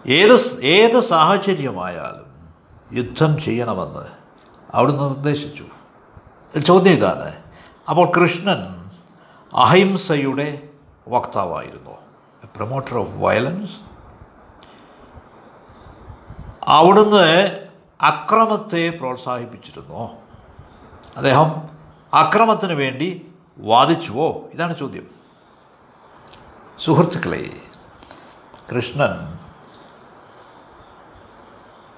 ഏത് 0.08 0.64
ഏത് 0.64 1.00
സാഹചര്യമായാലും 1.00 2.32
യുദ്ധം 2.92 3.40
ചെയ്യണമെന്ന് 3.40 4.06
അവിടുന്ന് 4.74 5.02
നിർദ്ദേശിച്ചു. 5.02 5.64
ചോദ്യം 6.60 6.92
ഇതാണ്. 6.92 7.41
അപ്പോൾ 7.92 8.10
കൃഷ്ണൻ 8.10 8.90
അഹിംസയുടെ 9.54 10.68
വക്താവായിരുന്നു. 11.08 11.90
പ്രൊമോട്ടർ 12.56 12.98
ഓഫ് 12.98 13.10
വയലൻസ് 13.10 13.72
അവിടുന്ന് 16.62 17.68
അക്രമത്തെ 18.00 18.90
പ്രോത്സാഹിപ്പിച്ചിരുന്നോ. 18.90 20.10
അദ്ദേഹം 21.16 21.68
അക്രമത്തിന് 22.14 22.72
വേണ്ടി 22.72 23.34
വാദിച്ചുവോ? 23.58 24.28
ഇതാണ് 24.52 24.76
ചോദ്യം. 24.76 25.10
സുഹൃത്തുക്കളെ 26.78 27.60
കൃഷ്ണൻ 28.76 29.38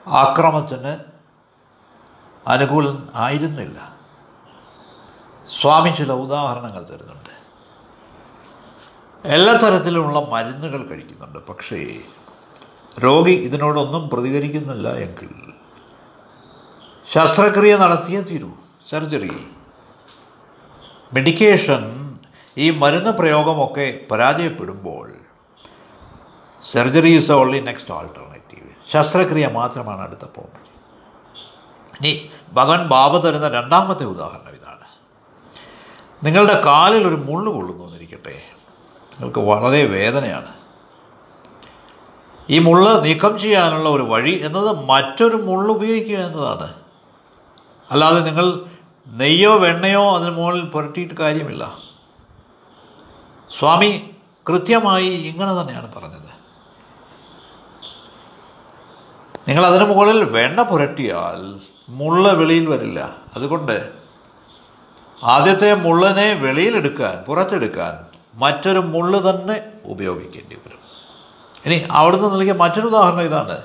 ആക്രമത്തിന് 0.06 0.96
അനുകൂലൻ 2.48 3.08
ആയിരുന്നില്ല. 3.14 3.93
സ്വാമി 5.60 5.90
ചില 5.90 6.12
ഉദാഹരണങ്ങൾ 6.12 6.82
തരുന്നുണ്ട്. 6.84 7.32
എല്ലാ 9.24 9.52
തരത്തിലുമുള്ള 9.52 10.20
മരുന്നുകൾ 10.20 10.82
കഴിക്കുന്നുണ്ട്. 10.86 11.38
പക്ഷേ 11.46 11.98
രോഗി 13.04 13.30
ഇതിനോടൊന്നും 13.30 14.10
പ്രതികരിക്കുന്നില്ല 14.10 14.88
എങ്കിൽ 14.88 15.30
ശസ്ത്രക്രിയ 17.12 17.76
നടത്തിയേ 17.76 18.20
തീരൂ. 18.20 18.50
സർജറി. 18.90 19.30
മെഡിക്കേഷൻ 21.14 21.82
ഈ 22.58 22.70
മരുന്ന് 22.70 23.10
പ്രയോഗമൊക്കെ 23.10 24.00
പരാജയപ്പെടുമ്പോൾ 24.10 25.12
surgery 26.72 27.08
is 27.08 27.32
only 27.32 27.60
next 27.60 27.94
alternative 27.94 28.70
ശസ്ത്രക്രിയ 28.92 29.46
മാത്രമാണ് 29.46 30.00
അടുത്ത 30.00 30.24
പോകുന്നത് 30.36 30.64
ഇനി 31.96 32.30
ഭഗവാൻ 32.52 32.88
ബാബ 32.88 33.16
തരുന്ന 33.16 33.48
രണ്ടാമത്തെ 33.48 34.04
ഉദാഹരണം 34.04 34.63
നിങ്ങളുടെ 36.24 36.64
കാലിൽ 36.64 37.08
ഒരു 37.08 37.14
മുള്ളു 37.14 37.52
കൊള്ളുന്നു 37.52 37.84
എന്നിരിക്കട്ടെ. 37.84 38.42
നിങ്ങൾക്ക് 39.12 39.38
വളരെ 39.38 39.84
വേദനയാണ്. 39.84 40.52
ഈ 42.50 42.58
മുള്ള് 42.58 43.04
നീക്കം 43.04 43.38
ചെയ്യാനുള്ള 43.38 43.88
ഒരു 43.88 44.02
വഴി 44.02 44.40
എന്നത് 44.44 44.86
മറ്റൊരു 44.86 45.36
മുള്ള് 45.36 45.70
ഉപയോഗിക്കുക 45.70 46.16
എന്നതാണ്. 46.16 46.74
അല്ലാതെ 47.90 48.20
നിങ്ങൾ 48.20 48.60
നെയ്യോ 49.08 49.58
വെണ്ണയോ 49.58 50.16
അതിന് 50.16 50.30
മുകളിൽ 50.30 50.64
പുരട്ടിയിട്ട് 50.64 51.14
കാര്യമില്ല. 51.14 51.78
സ്വാമി 53.58 54.10
കൃത്യമായി 54.48 55.06
ഇങ്ങനെ 55.06 55.60
തന്നെയാണ് 55.60 55.94
പറഞ്ഞത്. 55.94 56.34
നിങ്ങൾ 59.48 59.66
അതിന് 59.66 59.84
മുകളിൽ 59.84 60.24
വെണ്ണ 60.24 60.62
പുരട്ടിയാൽ 60.62 61.60
മുള്ള 61.88 62.32
വെളിയിൽ 62.32 62.68
വരില്ല. 62.68 63.16
അതുകൊണ്ട് 63.36 64.03
ആദ്യത്തെ 65.24 65.74
മുള്ളനെ 65.74 66.32
വെളിയിലെടുക്കാൻ 66.32 67.24
പുറത്തെടുക്കാൻ 67.24 68.06
മറ്റൊരു 68.34 68.78
മുള്ളു 68.78 69.30
തന്നെ 69.30 69.72
ഉപയോഗിക്കേണ്ടി 69.84 70.54
വരും. 70.54 70.78
ഇനി 71.66 71.88
അവിടുന്ന് 71.90 72.34
നൽകിയ 72.34 72.52
മറ്റൊരു 72.52 72.86
ഉദാഹരണം 72.86 73.22
ഇതാണ്. 73.22 73.62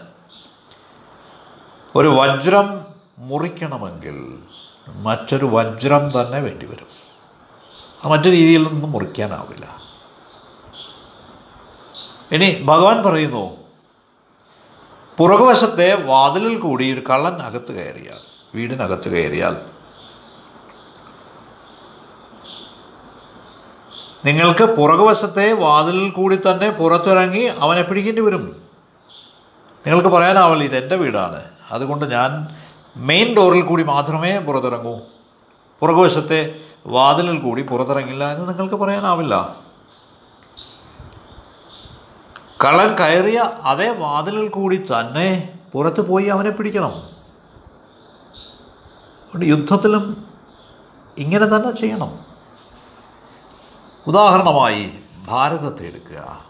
ഒരു 1.96 2.08
വജ്രം 2.08 2.86
മുറിക്കണമെങ്കിൽ 3.18 4.40
മറ്റൊരു 4.88 5.46
വജ്രം 5.46 6.22
തന്നെ 6.22 6.40
വേണ്ടി 6.40 6.66
വരും. 6.66 6.88
മറ്റു 8.10 8.30
നിന്നും 8.30 8.92
മുറിക്കാനാവില്ല. 8.92 9.80
ഇനി 12.32 12.62
ഭഗവാൻ 12.66 13.04
പറയുന്നു 13.04 13.58
പുറകുവശത്തെ 15.18 16.04
വാതിലിൽ 16.04 16.60
കൂടി 16.60 16.94
ഒരു 16.94 17.00
കള്ളൻ 17.10 17.42
അകത്ത് 17.42 17.72
കയറിയാൽ 17.72 18.20
വീടിനകത്ത് 18.56 19.10
കയറിയാൽ 19.10 19.79
നിങ്ങൾക്ക് 24.26 24.64
പുറകുവശത്തെ 24.64 25.54
വാതിലിൽ 25.54 26.10
കൂടി 26.10 26.36
തന്നെ 26.36 26.70
പുറത്തിറങ്ങി 26.70 27.40
അവനെ 27.40 27.82
പിടിക്കേണ്ടി 27.82 28.22
വരും. 28.22 28.62
നിങ്ങൾക്ക് 29.88 30.10
പറയാനാവില്ല 30.10 30.64
ഇത് 30.64 30.78
എന്റെ 30.78 30.96
വീടാണ്. 30.96 31.44
അതുകൊണ്ട് 31.72 32.06
ഞാൻ 32.06 32.56
മെയിൻ 32.98 33.36
ഡോറിൽ 33.36 33.62
കൂടി 33.62 33.84
മാത്രമേ 33.84 34.40
പുറത്തിറങ്ങൂ. 34.40 35.00
പുറകുവശത്തെ 35.80 36.56
വാതിലിൽ 36.88 37.40
കൂടി 37.40 37.62
പുറത്തിറങ്ങില്ല 37.62 38.34
എന്ന് 38.34 38.50
നിങ്ങൾക്ക് 38.50 38.76
പറയാനാവില്ല. 38.76 39.56
കള്ളൻ 42.66 42.96
കയറിയ 42.96 43.40
അതേ 43.64 43.90
വാതിലിൽ 43.90 44.48
കൂടി 44.48 44.76
തന്നെ 44.76 45.50
പുറത്ത് 45.74 46.08
പോയി 46.08 46.26
അവനെ 46.26 46.50
പിടിക്കണം. 46.50 46.92
അതുകൊണ്ട് 49.22 49.46
യുദ്ധത്തിലും 49.46 50.26
ഇങ്ങനെ 51.18 51.46
തന്നെ 51.46 51.72
ചെയ്യണം. 51.72 52.29
ഉദാഹരണമായി 54.10 54.92
ഭാരതത്തെ 55.28 55.84
എടുക്കുക. 55.84 56.46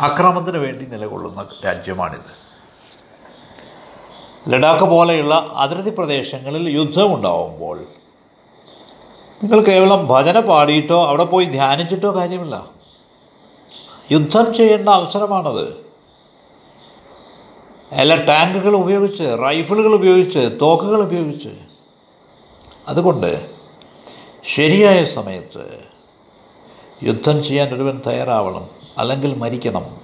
അക്രമത്തിന് 0.00 0.58
വേണ്ടി 0.58 0.84
നിലകൊള്ളുന്ന 0.84 1.46
രാജ്യമാണിത്. 1.64 2.44
ലഡാക്ക് 4.48 4.84
പോലെയുള്ള 4.84 5.52
അതിർത്തി 5.54 5.90
പ്രദേശങ്ങളിൽ 5.90 6.68
യുദ്ധമുണ്ടാവുമ്പോൾ 6.68 7.80
നിങ്ങൾ 9.42 9.60
കേവലം 9.60 10.06
ഭജന 10.06 10.40
പാടിയിട്ടോ 10.40 11.06
അവിടെ 11.06 11.24
പോയി 11.24 11.44
ധ്യാനിച്ചിട്ടോ 11.44 12.14
കാര്യമില്ല. 12.16 12.68
യുദ്ധം 14.12 14.54
ചെയ്യേണ്ട 14.54 14.88
അവസരമാണത്. 14.88 15.86
എല്ലാ 17.92 18.16
ടാങ്കുകൾ 18.16 18.76
ഉപയോഗിച്ച് 18.76 19.38
റൈഫിളുകൾ 19.44 19.94
ഉപയോഗിച്ച് 19.94 20.58
തോക്കുകൾ 20.60 21.02
ഉപയോഗിച്ച്. 21.02 21.54
അതുകൊണ്ട് 22.88 23.50
ശരിയായ 24.44 25.04
സമയത്ത് 25.04 25.83
യുദ്ധം 27.02 27.44
ചെയ്യാൻ 27.44 27.74
ഒരുവൻ 27.74 28.02
തയ്യാറാവണം 28.06 28.68
അല്ലെങ്കിൽ 28.98 29.34
മരിക്കണം. 29.34 29.96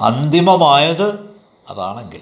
അന്തിമമായത് 0.00 1.30
അതാണെങ്കിൽ. 1.70 2.20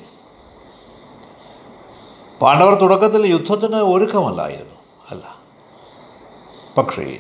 പാണ്ഡവർ 2.41 2.75
തുടക്കത്തിൽ 2.75 3.27
യുദ്ധത്തിന് 3.27 3.77
ഒരുക്കമല്ലായിരുന്നു. 3.77 4.75
അല്ല. 5.11 5.39
പക്ഷേ 6.79 7.19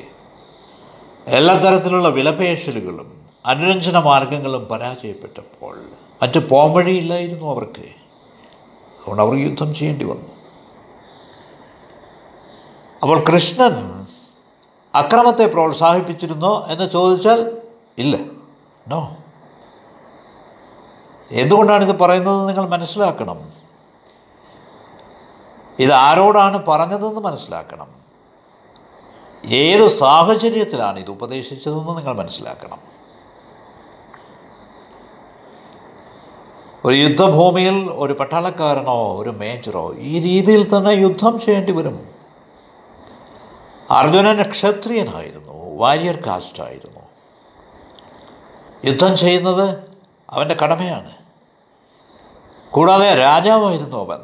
എല്ലാ 1.26 1.54
തരത്തിലുള്ള 1.54 2.08
വിലപേശലുകളും 2.08 3.26
അനുരഞ്ജന 3.46 3.98
മാർഗങ്ങളും 3.98 4.66
പരാജയപ്പെട്ടപ്പോൾ 4.66 5.78
മറ്റ് 6.22 6.48
പോംവഴിയില്ലായിരുന്നു 6.48 7.46
അവർക്ക്. 7.46 7.80
അതുകൊണ്ട് 7.80 9.22
അവർ 9.22 9.34
യുദ്ധം 9.34 9.74
ചെയ്യേണ്ടി 9.74 10.04
വന്നു. 10.04 10.38
അപ്പോൾ 13.02 13.24
കൃഷ്ണൻ 13.28 13.97
അക്രമത്തെ 14.98 15.46
പ്രോത്സാഹിപ്പിച്ചിരുന്നോ 15.46 16.66
എന്ന് 16.68 16.90
ചോദിച്ചാൽ 16.90 17.56
ഇല്ല. 17.98 18.16
നോ 18.88 19.16
എന്തുകൊണ്ടാണ് 21.30 21.84
ഇത് 21.84 21.98
പറയുന്നത് 21.98 22.48
നിങ്ങൾ 22.48 22.68
മനസ്സിലാക്കണം? 22.68 23.52
ഇത് 25.78 25.92
ആരോടാണ് 25.92 26.66
പറഞ്ഞതെന്ന് 26.66 27.20
മനസ്സിലാക്കണം. 27.20 27.88
ഏത് 29.44 29.98
സാഹചര്യത്തിലാണ് 29.98 30.98
ഇത് 30.98 31.10
ഉപദേശിച്ചതെന്ന് 31.10 31.98
നിങ്ങൾ 31.98 32.12
മനസ്സിലാക്കണം. 32.12 32.78
ഒരു 36.84 36.96
യുദ്ധഭൂമിയിൽ 36.96 37.90
ഒരു 37.90 38.12
പട്ടാളക്കാരനോ 38.12 39.22
ഒരു 39.22 39.30
മേജറോ 39.30 39.94
ഈ 39.94 40.20
രീതിയിൽ 40.20 40.76
തന്നെ 40.76 40.90
യുദ്ധം 40.90 41.40
ചെയ്യേണ്ടി 41.40 41.72
വരും. 41.72 42.17
അർജുനൻ 43.90 44.50
ക്ഷത്രിയനായിരുന്നു 44.50 45.76
വാരിയർ 45.76 46.16
കാസ്റ്റായിരുന്നു. 46.16 47.00
യുദ്ധം 48.84 49.16
ചെയ്യുന്നത് 49.16 49.78
അവന്റെ 50.30 50.54
കടമയാണ്. 50.54 51.12
കൂടാതെ 52.70 53.14
രാജാവായിരുന്നു 53.14 53.96
അവൻ. 53.96 54.18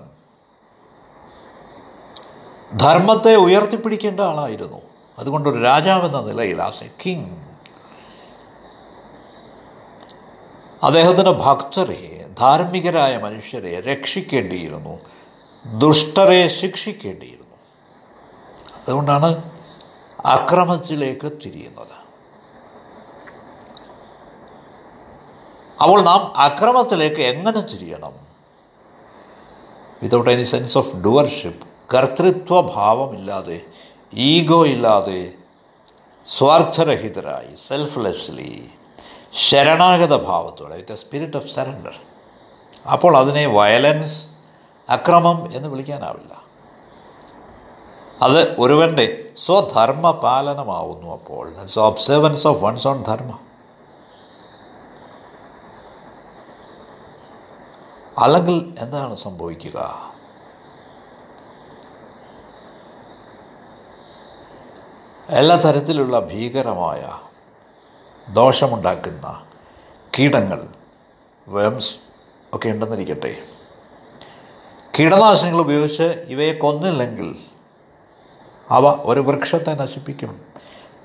ധർമ്മത്തെ 2.78 3.34
ഉയർത്തിപ്പിടിക്കേണ്ട 3.34 4.20
ആളായിരുന്നു. 4.20 4.80
അതുകൊണ്ടൊരു 5.18 5.62
രാജാവെന്ന 5.62 6.20
നിലയിൽ 6.20 6.62
ആസ് 6.62 6.84
എ 6.84 6.90
കിങ് 7.06 7.44
അദ്ദേഹത്തിന്റെ 10.82 11.30
ഭക്തരെ 11.30 12.26
ധാർമ്മികരായ 12.38 13.16
മനുഷ്യരെ 13.16 13.80
രക്ഷിക്കേണ്ടിയിരുന്നു. 13.80 14.98
ദുഷ്ടരെ 15.78 16.48
ശിക്ഷിക്കേണ്ടിയിരുന്നു. 16.48 17.56
അതുകൊണ്ടാണ് 18.88 19.53
അക്രമത്തിലേക്ക് 20.26 21.32
തിരിയുന്നത്. 21.32 21.94
അപ്പോൾ 25.82 26.02
നാം 26.02 26.32
അക്രമത്തിലേക്ക് 26.36 27.20
എങ്ങനെ 27.20 27.60
തിരിയണം? 27.60 28.14
Without 30.02 30.30
any 30.30 30.42
sense 30.42 30.78
of 30.78 30.96
doership 30.96 31.66
കർത്തൃത്വഭാവമില്ലാതെ 31.94 33.66
ego 34.14 34.66
ഇല്ലാതെ 34.66 35.34
സ്വാർത്ഥരഹിതരായി 36.28 37.56
സെൽഫ്ലെസ്ലി 37.68 38.70
ശരണാഗത 39.32 40.16
ഭാവത്തോടെ 40.16 40.76
with 40.76 40.92
a 40.92 40.96
spirit 40.96 41.36
of 41.36 41.46
surrender 41.46 41.94
അപ്പോൾ 42.92 43.16
അതിനെ 43.16 43.46
വയലൻസ് 43.46 44.26
അക്രമം 44.88 45.54
എന്ന് 45.54 45.68
വിളിക്കാനാവില്ല. 45.68 46.43
അത് 48.22 48.60
ഒരുവന്റെ 48.60 49.32
സ്വധർമ്മ 49.36 50.10
പാലനമാവുന്നു 50.10 51.12
അപ്പോൾ. 51.12 51.66
So 51.66 51.86
observance 51.86 52.46
of 52.46 52.62
one's 52.62 52.88
own 52.88 53.02
dharma. 53.02 53.38
അല്ലെങ്കിൽ 58.18 58.74
എന്താണ് 58.78 59.16
സംഭവിക്കുക? 59.16 60.10
എല്ലാ 65.28 65.56
തരത്തിലുള്ള 65.56 66.20
ഭീകരമായ 66.20 67.18
ദോഷമുണ്ടാക്കുന്ന 68.32 69.46
കീടങ്ങൾ 70.18 70.68
വേംസ് 71.48 71.96
ഒക്കെ 72.52 72.68
ഉണ്ടെന്നിരിക്കട്ടെ. 72.68 73.42
കീടനാശിനികൾ 74.98 75.56
ഉപയോഗിച്ച് 75.56 76.02
ഇവയെ 76.02 76.52
കൊന്നില്ലെങ്കിൽ 76.52 77.53
അവ 78.70 79.02
ഒരു 79.02 79.20
വൃക്ഷത്തെ 79.20 79.74
നശിപ്പിക്കും. 79.74 80.46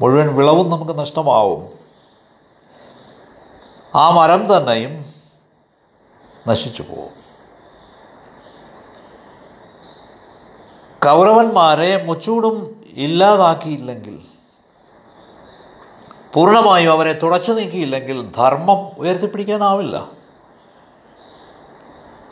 മുഴുവൻ 0.02 0.36
വിളവും 0.36 0.69
നമുക്ക് 0.69 1.00
നഷ്ടമാവും. 1.00 1.69
ആ 3.95 4.10
മരം 4.10 4.58
തന്നെയും 4.58 5.06
നശിച്ചു 6.48 6.82
പോകും 6.82 7.30
കൗരവന്മാരെ 11.06 12.04
മുച്ചൂടും 12.04 12.86
ഇല്ലാതാക്കിയില്ലെങ്കിൽ 12.93 14.19
പൂർണമായും 16.34 16.91
അവരെ 16.91 17.13
തുടച്ചു 17.13 17.52
നീക്കിയില്ലെങ്കിൽ 17.52 18.32
ധർമ്മം 18.32 18.91
ഉയർത്തിപ്പിടിക്കാനാവില്ല. 18.98 20.10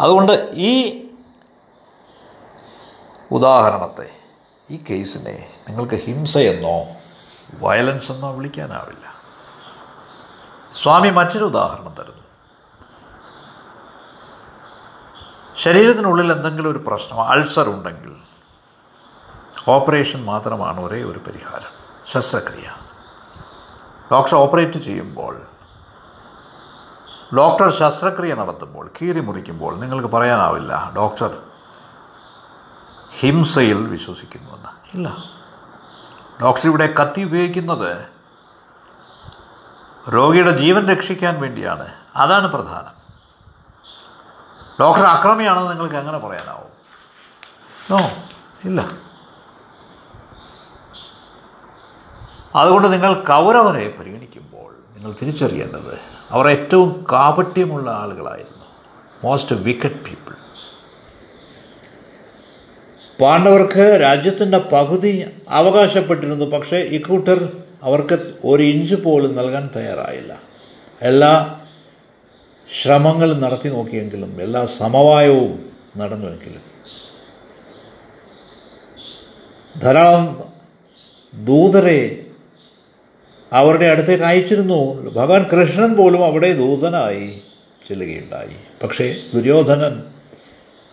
അതുകൊണ്ട് 0.01 0.51
ഈ 0.53 1.05
ഉദാഹരണത്തെ 3.31 4.16
ഈ 4.71 4.83
കേസിനെ 4.89 5.53
നിങ്ങൾക്ക് 5.67 5.95
ഹിംസയെന്നോ 5.95 6.87
വയലൻസ് 7.59 8.11
എന്നോ 8.11 8.31
വിളിക്കാനാവില്ല. 8.31 9.15
സ്വാമി 10.75 11.09
മറ്റൊരു 11.09 11.45
ഉദാഹരണം 11.45 11.95
തരുന്നു. 11.99 12.23
ശരീരത്തിനുള്ളിൽ 15.55 16.31
എന്തെങ്കിലും 16.31 16.71
ഒരു 16.71 16.83
പ്രശ്നം 16.87 17.21
അൾസർ 17.21 17.69
ഉണ്ടെങ്കിൽ 17.69 18.15
ഓപ്പറേഷൻ 19.67 20.25
മാത്രമാണ് 20.25 20.79
ഒരേ 20.79 21.03
ഒരു 21.03 21.19
പരിഹാരം 21.19 21.71
ശസ്ത്രക്രിയ. 22.13 22.75
ഡോക്ടർ 24.11 24.35
ഓപ്പറേറ്റ് 24.35 24.77
ചെയ്യുമ്പോൾ 24.77 25.41
ഡോക്ടർ 27.37 27.69
ശസ്ത്രക്രിയ 27.71 28.33
നടത്തുമ്പോൾ 28.33 28.89
കീറി 29.01 29.19
മുറിക്കുമ്പോൾ 29.19 29.79
നിങ്ങൾക്ക് 29.79 30.07
പറയാനാവില്ല 30.07 30.91
ഡോക്ടർ 30.95 31.46
ഹിംസയിൽ 33.19 33.87
വിശ്വസിക്കുന്നുവെന്ന് 33.87 34.69
ഇല്ല. 34.93 35.23
ഡോക്ടർ 36.41 36.67
ഇവിടെ 36.67 36.93
കത്തി 36.93 37.21
ഉപയോഗിക്കുന്നത് 37.21 38.07
രോഗിയുടെ 40.09 40.51
ജീവൻ 40.51 40.87
രക്ഷിക്കാൻ 40.87 41.41
വേണ്ടിയാണ്. 41.41 41.93
അതാണ് 42.15 42.47
പ്രധാനം. 42.47 42.97
ഡോക്ടർ 44.81 45.03
അക്രമിയാണെന്ന് 45.03 45.69
നിങ്ങൾക്ക് 45.69 45.95
എങ്ങനെ 45.95 46.17
പറയാനാവും? 46.17 46.71
നോ 47.91 47.97
ഇല്ല. 48.63 49.07
അതുകൊണ്ട് 52.55 52.93
നിങ്ങൾ 52.93 53.13
കൗരവരെ 53.13 53.95
പരിഗണിക്കുമ്പോൾ 53.99 54.75
നിങ്ങൾ 54.95 55.11
തിരിച്ചറിയേണ്ടത് 55.21 55.99
അവർ 56.31 56.49
ഏറ്റവും 56.49 57.05
കാപട്യമുള്ള 57.11 57.91
ആളുകളായിരുന്നു. 57.91 58.65
മോസ്റ്റ് 59.23 59.55
വിക്കറ്റ് 59.55 59.95
പീപ്പിൾ 59.95 60.33
പാണ്ഡവർക്ക് 63.21 63.97
രാജ്യത്തിന്റെ 64.01 64.57
പകുതി 64.57 65.25
അവകാശപ്പെട്ടിരുന്നു 65.49 66.45
പക്ഷേ 66.45 66.77
ഇക്കൂട്ടർ 66.77 67.57
അവർക്ക് 67.83 68.33
ഒരു 68.43 68.63
ഇഞ്ച് 68.63 68.95
പോലും 68.95 69.35
നൽകാൻ 69.35 69.69
തയ്യാറായില്ല. 69.75 70.41
എല്ലാ 71.01 71.59
ശ്രമങ്ങളും 72.81 73.39
നടത്തി 73.41 73.69
നോക്കിയെങ്കിലും 73.69 74.41
എല്ലാ 74.41 74.65
സമവായവും 74.65 75.65
നടന്നുവെങ്കിലും. 75.97 76.61
ധാരാളം 79.79 80.43
ദൂതരെ 81.45 82.25
അവരുടെ 83.53 83.85
അടുത്തേക്ക് 83.85 84.23
അയച്ചിരുന്നു. 84.23 85.11
ഭഗവാൻ 85.11 85.43
കൃഷ്ണൻ 85.43 85.95
പോലും 85.95 86.25
അവിടെ 86.25 86.53
ദൂതനായി 86.53 87.41
ചെല്ലുകയുണ്ടായി. 87.87 88.55
പക്ഷേ 88.83 89.15
ദുര്യോധനൻ 89.33 90.03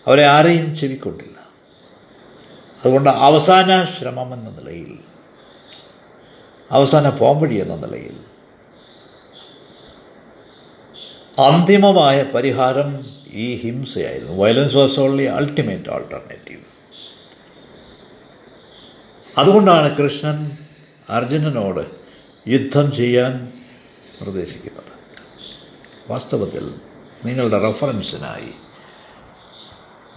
അവരെ 0.07 0.25
ആരെയും 0.27 0.75
ചെവിക്കൊണ്ടില്ല. 0.75 1.34
അതുകൊണ്ട് 2.85 3.11
അവസാന 3.11 3.85
ശ്രമം 3.85 4.35
എന്ന 4.35 4.51
നിലയിൽ 4.51 4.99
അവസാന 6.71 7.09
പോംവഴി 7.09 7.55
എന്ന 7.55 7.77
നിലയിൽ 7.77 8.17
അന്തിമമായ 11.41 12.23
പരിഹാരം 12.23 13.07
ഈ 13.33 13.57
ഹിംസയായിരുന്നു. 13.57 14.43
Violence 14.43 14.77
was 14.77 15.01
only 15.01 15.23
ultimate 15.23 15.91
alternative 15.91 16.63
അതുകൊണ്ടാണ് 19.39 19.97
കൃഷ്ണൻ 19.97 20.57
അർജുനനോട് 21.11 21.87
യുദ്ധം 22.49 22.93
ചെയ്യാൻ 22.93 23.63
നിർദ്ദേശിക്കുന്നത്. 24.23 24.93
വാസ്തവത്തിൽ 26.09 26.75
നിങ്ങളുടെ 27.25 27.59
റെഫറൻസിനായി 27.59 28.53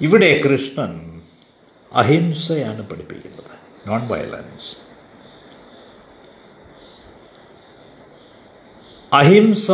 ഇവിടെ 0.00 0.42
കൃഷ്ണൻ 0.42 1.22
അഹിംസയാണ് 1.92 2.88
പഠിപ്പിക്കുന്നത്. 2.88 3.88
നോൺ 3.88 4.08
വയലൻസ് 4.08 4.76
അഹിംസ 9.12 9.70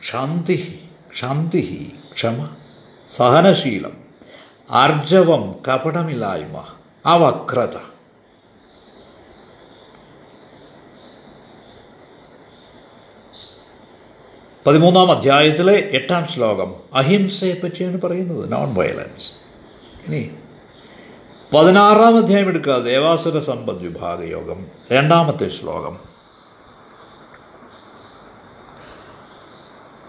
ക്ഷാന്തി 0.00 0.88
ക്ഷാന്തി 1.10 1.92
ക്ഷമ 2.12 2.48
സഹനശീലം 3.08 3.96
ആർജവം 4.70 5.62
കപടമില്ലായ്മ 5.68 6.66
അവക്രത. 7.06 7.91
പതിമൂന്നാം 14.66 15.10
അധ്യായത്തിലെ 15.10 15.88
എട്ടാം 15.92 16.26
ശ്ലോകം 16.26 16.74
അഹിംസയെ 16.94 17.60
പറ്റിയാണ് 17.62 18.00
പറയുന്നത് 18.00 18.52
നോൺ 18.52 18.74
വയലൻസ് 18.74 19.32
ഇനി 20.06 20.30
പതിനാറാം 21.54 22.18
അധ്യായം 22.18 22.48
എടുക്കുക 22.48 22.78
ദേവാസുര 22.78 23.38
സമ്പദ് 23.38 23.76
വിഭാഗ 23.76 24.22
യോഗം 24.22 24.66
രണ്ടാമത്തെ 24.92 25.48
ശ്ലോകം. 25.48 25.98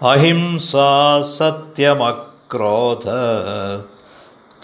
അഹിംസ 0.02 0.72
സത്യമക്രോധ 1.38 3.08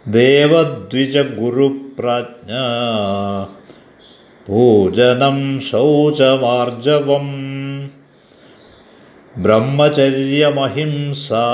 ദേവദ്വിജ 0.09 1.18
ഗുരുപ്രജ്ഞ 1.18 2.52
പൂജനം 4.48 5.61
ശൗചമാർജവം 5.61 7.28
ബ്രഹ്മചര്യമഹിംസാ 9.37 11.46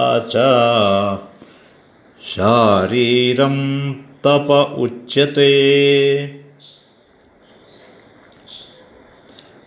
ശാരീരം 2.21 3.57
തപ 4.27 4.53
ഉച്യത്തെ 4.85 5.53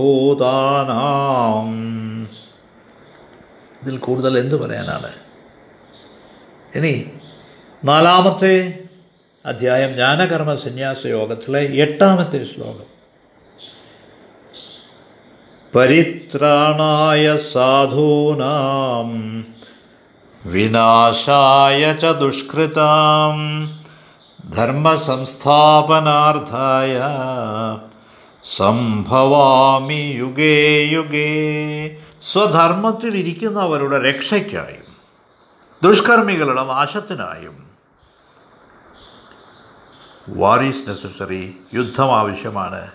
ഇതിൽ 3.82 3.98
കൂടുതൽ 3.98 4.38
എന്ത് 4.38 4.60
പറയാനാണ്? 4.60 5.10
ഇനി 6.74 7.06
നാലാമത്തെ 7.84 8.78
അധ്യായം 9.46 9.92
ജ്ഞാനകർമ്മ 9.92 10.54
സന്യാസ 10.54 11.06
യോഗത്തിലെ 11.06 11.60
എട്ടാമത്തെ 11.60 12.44
ശ്ലോകം. 12.44 12.94
പരിത്രാണായ 15.74 17.36
സാധൂനാം 17.36 19.10
വിനാശായ 20.46 21.92
ച 21.92 22.04
ദുഷ്കൃതാം. 22.04 23.73
ധർമ്മസംസ്ഥാപനാർത്ഥായ 24.54 27.00
സംഭവാമി 28.56 29.94
യുഗേ 29.94 30.82
യുഗേ. 30.82 32.02
സ്വധർമ്മത്തിലിരിക്കുന്നവരുടെ 32.22 34.10
രക്ഷയ്ക്കായും 34.10 34.96
ദുഷ്കർമ്മികളുടെ 35.82 36.64
നാശത്തിനായും. 36.64 37.70
വാർ 40.28 40.62
ഈസ് 40.62 40.88
നെസസറി 40.88 41.60
യുദ്ധം 41.74 42.18
ആവശ്യമാണ്. 42.18 42.90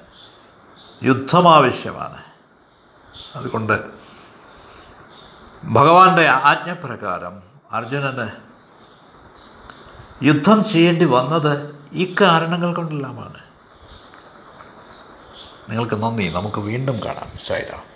യുദ്ധം 1.04 1.56
ആവശ്യമാണ്. 1.56 2.24
അതുകൊണ്ട് 3.36 3.84
ഭഗവാന്റെ 5.64 6.28
ആജ്ഞപ്രകാരം 6.28 7.44
അർജുനന് 7.72 8.49
യുദ്ധം 10.24 10.64
ചെയ്യേണ്ടി 10.64 11.06
വന്നത് 11.06 11.76
ഈ 11.94 12.16
കാരണങ്ങൾ 12.22 12.74
കൊണ്ടെല്ലാമാണ്. 12.74 13.40
നിങ്ങൾക്ക് 15.70 15.96
നന്ദി. 15.96 16.28
നമുക്ക് 16.28 16.60
വീണ്ടും 16.60 17.00
കാണാം. 17.06 17.38
ശൈരാം 17.48 17.89